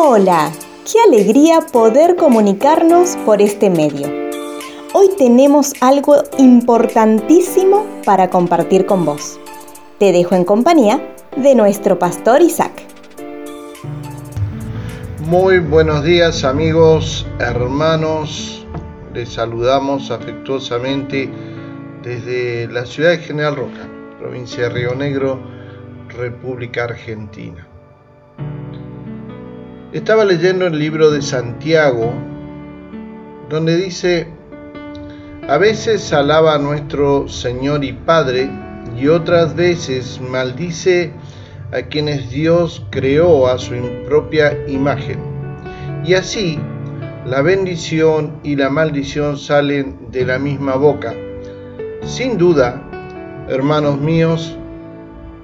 Hola, 0.00 0.52
qué 0.84 1.00
alegría 1.08 1.58
poder 1.72 2.14
comunicarnos 2.14 3.16
por 3.26 3.42
este 3.42 3.68
medio. 3.68 4.06
Hoy 4.94 5.08
tenemos 5.18 5.72
algo 5.80 6.22
importantísimo 6.38 7.84
para 8.04 8.30
compartir 8.30 8.86
con 8.86 9.04
vos. 9.04 9.40
Te 9.98 10.12
dejo 10.12 10.36
en 10.36 10.44
compañía 10.44 11.02
de 11.36 11.56
nuestro 11.56 11.98
pastor 11.98 12.42
Isaac. 12.42 12.70
Muy 15.26 15.58
buenos 15.58 16.04
días 16.04 16.44
amigos, 16.44 17.26
hermanos. 17.40 18.64
Les 19.12 19.30
saludamos 19.30 20.12
afectuosamente 20.12 21.28
desde 22.04 22.68
la 22.68 22.86
ciudad 22.86 23.10
de 23.10 23.18
General 23.18 23.56
Roca, 23.56 23.88
provincia 24.20 24.62
de 24.62 24.68
Río 24.68 24.94
Negro, 24.94 25.40
República 26.16 26.84
Argentina. 26.84 27.66
Estaba 29.90 30.26
leyendo 30.26 30.66
el 30.66 30.78
libro 30.78 31.10
de 31.10 31.22
Santiago, 31.22 32.12
donde 33.48 33.74
dice, 33.74 34.26
a 35.48 35.56
veces 35.56 36.12
alaba 36.12 36.56
a 36.56 36.58
nuestro 36.58 37.26
Señor 37.26 37.82
y 37.82 37.94
Padre 37.94 38.50
y 39.00 39.08
otras 39.08 39.56
veces 39.56 40.20
maldice 40.20 41.14
a 41.72 41.80
quienes 41.80 42.28
Dios 42.28 42.84
creó 42.90 43.48
a 43.48 43.56
su 43.56 43.76
propia 44.06 44.58
imagen. 44.68 45.20
Y 46.04 46.12
así, 46.12 46.58
la 47.24 47.40
bendición 47.40 48.40
y 48.42 48.56
la 48.56 48.68
maldición 48.68 49.38
salen 49.38 50.10
de 50.10 50.26
la 50.26 50.38
misma 50.38 50.76
boca. 50.76 51.14
Sin 52.02 52.36
duda, 52.36 52.82
hermanos 53.48 53.98
míos, 53.98 54.54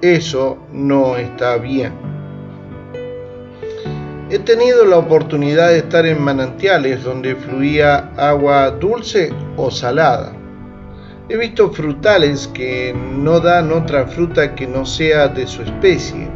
eso 0.02 0.58
no 0.70 1.16
está 1.16 1.56
bien. 1.56 2.03
He 4.34 4.40
tenido 4.40 4.84
la 4.84 4.98
oportunidad 4.98 5.68
de 5.68 5.78
estar 5.78 6.04
en 6.06 6.20
manantiales 6.20 7.04
donde 7.04 7.36
fluía 7.36 8.10
agua 8.16 8.72
dulce 8.72 9.32
o 9.56 9.70
salada. 9.70 10.32
He 11.28 11.36
visto 11.36 11.70
frutales 11.70 12.48
que 12.48 12.92
no 12.92 13.38
dan 13.38 13.70
otra 13.70 14.08
fruta 14.08 14.56
que 14.56 14.66
no 14.66 14.86
sea 14.86 15.28
de 15.28 15.46
su 15.46 15.62
especie. 15.62 16.28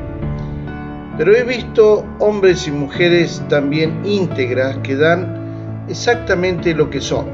Pero 1.16 1.34
he 1.34 1.42
visto 1.42 2.06
hombres 2.20 2.68
y 2.68 2.70
mujeres 2.70 3.42
también 3.48 4.06
íntegras 4.06 4.76
que 4.84 4.94
dan 4.94 5.84
exactamente 5.88 6.76
lo 6.76 6.90
que 6.90 7.00
son. 7.00 7.26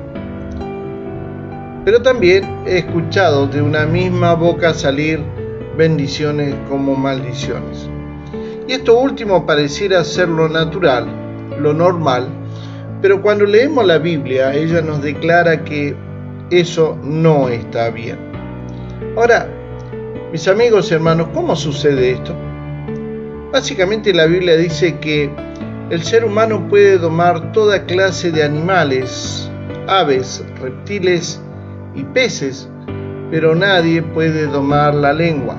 Pero 1.84 2.00
también 2.00 2.62
he 2.66 2.78
escuchado 2.78 3.46
de 3.48 3.60
una 3.60 3.84
misma 3.84 4.32
boca 4.32 4.72
salir 4.72 5.20
bendiciones 5.76 6.54
como 6.70 6.96
maldiciones. 6.96 7.90
Y 8.66 8.72
esto 8.72 8.98
último 8.98 9.44
pareciera 9.44 10.02
ser 10.04 10.28
lo 10.28 10.48
natural, 10.48 11.06
lo 11.60 11.74
normal, 11.74 12.28
pero 13.02 13.20
cuando 13.20 13.44
leemos 13.44 13.84
la 13.84 13.98
Biblia, 13.98 14.54
ella 14.54 14.80
nos 14.80 15.02
declara 15.02 15.62
que 15.62 15.94
eso 16.50 16.98
no 17.02 17.50
está 17.50 17.90
bien. 17.90 18.16
Ahora, 19.16 19.46
mis 20.32 20.48
amigos 20.48 20.90
y 20.90 20.94
hermanos, 20.94 21.28
¿cómo 21.34 21.54
sucede 21.54 22.12
esto? 22.12 22.34
Básicamente 23.52 24.14
la 24.14 24.24
Biblia 24.24 24.56
dice 24.56 24.98
que 24.98 25.30
el 25.90 26.02
ser 26.02 26.24
humano 26.24 26.66
puede 26.68 26.96
domar 26.96 27.52
toda 27.52 27.84
clase 27.84 28.32
de 28.32 28.42
animales, 28.42 29.50
aves, 29.86 30.42
reptiles 30.62 31.40
y 31.94 32.02
peces, 32.02 32.68
pero 33.30 33.54
nadie 33.54 34.02
puede 34.02 34.46
domar 34.46 34.94
la 34.94 35.12
lengua. 35.12 35.58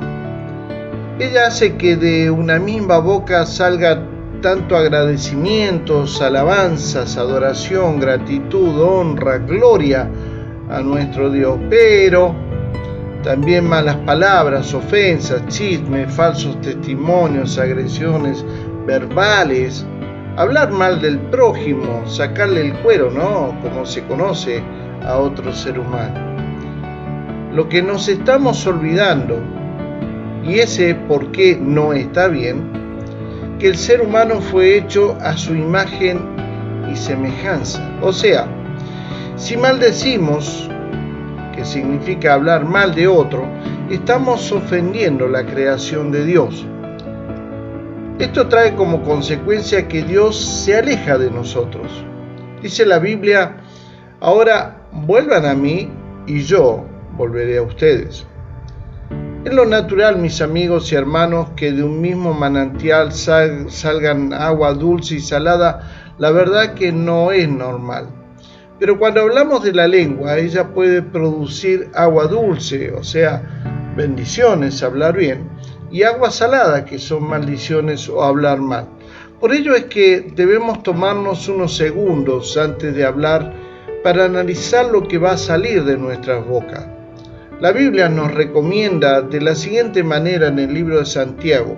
Ella 1.18 1.48
hace 1.48 1.78
que 1.78 1.96
de 1.96 2.30
una 2.30 2.60
misma 2.60 2.98
boca 2.98 3.46
salga 3.46 4.04
tanto 4.42 4.76
agradecimientos, 4.76 6.22
alabanzas, 6.22 7.16
adoración, 7.16 8.02
gratitud, 8.02 8.82
honra, 8.82 9.38
gloria 9.38 10.10
a 10.70 10.82
nuestro 10.82 11.30
Dios, 11.30 11.58
pero 11.70 12.36
también 13.24 13.66
malas 13.66 13.96
palabras, 14.06 14.74
ofensas, 14.74 15.48
chismes, 15.48 16.14
falsos 16.14 16.60
testimonios, 16.60 17.58
agresiones 17.58 18.46
verbales, 18.86 19.86
hablar 20.36 20.72
mal 20.72 21.02
del 21.02 21.18
prójimo, 21.18 22.06
sacarle 22.08 22.60
el 22.60 22.74
cuero, 22.80 23.10
¿no? 23.10 23.58
Como 23.64 23.86
se 23.86 24.04
conoce 24.04 24.62
a 25.02 25.18
otro 25.18 25.54
ser 25.54 25.80
humano. 25.80 26.36
Lo 27.54 27.70
que 27.70 27.82
nos 27.82 28.10
estamos 28.10 28.68
olvidando 28.68 29.40
y 30.46 30.60
ese 30.60 30.96
por 30.96 31.32
qué 31.32 31.58
no 31.60 31.94
está 31.94 32.28
bien, 32.28 32.64
que 33.60 33.68
el 33.68 33.78
ser 33.78 34.02
humano 34.02 34.42
fue 34.42 34.78
hecho 34.78 35.18
a 35.22 35.36
su 35.36 35.56
imagen 35.56 36.20
y 36.92 36.96
semejanza. 36.96 37.90
O 38.02 38.14
sea, 38.14 38.48
si 39.36 39.58
maldecimos, 39.58 40.70
que 41.56 41.66
significa 41.66 42.34
hablar 42.34 42.66
mal 42.66 42.94
de 42.94 43.08
otro, 43.08 43.48
estamos 43.90 44.52
ofendiendo 44.52 45.28
la 45.28 45.46
creación 45.46 46.12
de 46.12 46.26
Dios. 46.26 46.66
Esto 48.20 48.48
trae 48.48 48.76
como 48.76 49.04
consecuencia 49.04 49.88
que 49.88 50.04
Dios 50.04 50.40
se 50.40 50.78
aleja 50.78 51.18
de 51.18 51.32
nosotros. 51.32 51.92
Dice 52.62 52.86
la 52.86 53.00
Biblia, 53.00 53.58
ahora 54.20 54.88
vuelvan 54.92 55.46
a 55.46 55.54
mí 55.54 55.90
y 56.26 56.42
yo 56.42 56.86
volveré 57.18 57.58
a 57.58 57.64
ustedes. 57.64 58.26
Es 59.46 59.54
lo 59.54 59.64
natural, 59.64 60.18
mis 60.18 60.42
amigos 60.42 60.92
y 60.92 60.96
hermanos, 60.96 61.50
que 61.56 61.72
de 61.72 61.84
un 61.84 62.02
mismo 62.02 62.34
manantial 62.34 63.12
salgan 63.12 64.34
agua 64.34 64.74
dulce 64.74 65.16
y 65.16 65.20
salada. 65.20 66.16
La 66.18 66.32
verdad 66.32 66.74
que 66.74 66.92
no 66.92 67.32
es 67.32 67.48
normal. 67.48 68.08
Pero 68.80 68.98
cuando 68.98 69.22
hablamos 69.22 69.64
de 69.64 69.74
la 69.74 69.88
lengua, 69.88 70.40
ella 70.40 70.70
puede 70.74 71.04
producir 71.04 71.92
agua 71.94 72.26
dulce, 72.26 72.92
o 72.92 73.04
sea, 73.04 73.94
bendiciones, 73.96 74.82
hablar 74.82 75.16
bien, 75.16 75.48
y 75.92 76.02
agua 76.02 76.32
salada, 76.32 76.84
que 76.84 76.98
son 76.98 77.30
maldiciones 77.30 78.10
o 78.10 78.24
hablar 78.24 78.60
mal. 78.60 78.88
Por 79.40 79.54
ello 79.54 79.76
es 79.76 79.86
que 79.86 80.32
debemos 80.36 80.82
tomarnos 80.82 81.48
unos 81.50 81.78
segundos 81.78 82.58
antes 82.58 82.96
de 82.96 83.06
hablar 83.06 83.54
para 84.04 84.26
analizar 84.26 84.88
lo 84.88 85.08
que 85.08 85.20
va 85.20 85.34
a 85.34 85.38
salir 85.38 85.84
de 85.84 85.98
nuestras 85.98 86.44
bocas. 86.48 86.95
La 87.62 87.72
Biblia 87.72 88.10
nos 88.10 88.34
recomienda 88.34 89.22
de 89.22 89.40
la 89.40 89.56
siguiente 89.56 90.04
manera 90.04 90.50
en 90.50 90.60
el 90.60 90.74
libro 90.74 91.00
de 91.00 91.06
Santiago. 91.06 91.78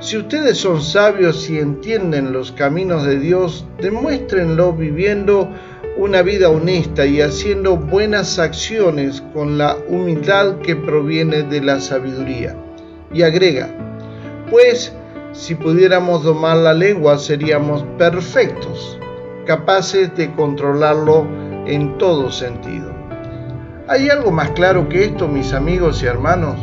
Si 0.00 0.16
ustedes 0.16 0.56
son 0.56 0.80
sabios 0.80 1.50
y 1.50 1.58
entienden 1.58 2.32
los 2.32 2.50
caminos 2.52 3.04
de 3.04 3.18
Dios, 3.18 3.66
demuéstrenlo 3.78 4.72
viviendo 4.72 5.50
una 5.98 6.22
vida 6.22 6.48
honesta 6.48 7.04
y 7.04 7.20
haciendo 7.20 7.76
buenas 7.76 8.38
acciones 8.38 9.22
con 9.34 9.58
la 9.58 9.76
humildad 9.86 10.60
que 10.60 10.74
proviene 10.74 11.42
de 11.42 11.60
la 11.60 11.78
sabiduría. 11.78 12.56
Y 13.12 13.20
agrega, 13.20 13.68
pues 14.50 14.94
si 15.32 15.56
pudiéramos 15.56 16.24
domar 16.24 16.56
la 16.56 16.72
lengua 16.72 17.18
seríamos 17.18 17.84
perfectos, 17.98 18.98
capaces 19.44 20.16
de 20.16 20.32
controlarlo 20.32 21.26
en 21.66 21.98
todo 21.98 22.32
sentido. 22.32 22.95
¿Hay 23.88 24.08
algo 24.10 24.32
más 24.32 24.50
claro 24.50 24.88
que 24.88 25.04
esto, 25.04 25.28
mis 25.28 25.52
amigos 25.52 26.02
y 26.02 26.06
hermanos? 26.06 26.56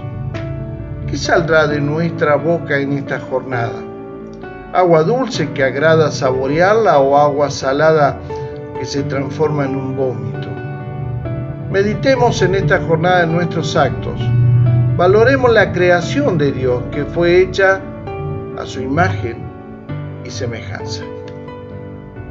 ¿Qué 1.07 1.15
saldrá 1.15 1.67
de 1.67 1.79
nuestra 1.79 2.35
boca 2.35 2.77
en 2.77 2.91
esta 2.97 3.17
jornada? 3.17 3.81
¿Agua 4.73 5.03
dulce 5.03 5.49
que 5.51 5.63
agrada 5.63 6.11
saborearla 6.11 6.99
o 6.99 7.17
agua 7.17 7.49
salada 7.49 8.19
que 8.77 8.83
se 8.83 9.03
transforma 9.03 9.63
en 9.63 9.77
un 9.77 9.95
vómito? 9.95 10.49
Meditemos 11.71 12.41
en 12.41 12.55
esta 12.55 12.81
jornada 12.81 13.25
nuestros 13.25 13.77
actos. 13.77 14.19
Valoremos 14.97 15.53
la 15.53 15.71
creación 15.71 16.37
de 16.37 16.51
Dios 16.51 16.83
que 16.91 17.05
fue 17.05 17.39
hecha 17.39 17.79
a 18.57 18.65
su 18.65 18.81
imagen 18.81 19.37
y 20.25 20.29
semejanza. 20.29 21.05